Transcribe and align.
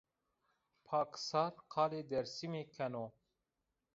Paksar 0.85 1.53
qalê 1.73 2.01
Dêrsimî 2.09 2.63
keno 2.75 3.05